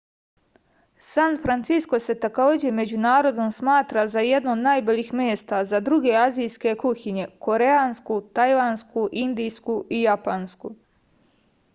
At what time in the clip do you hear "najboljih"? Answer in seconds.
4.69-5.13